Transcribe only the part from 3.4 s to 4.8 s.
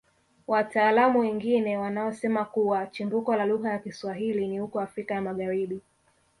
lugha ya Kiswahili ni huko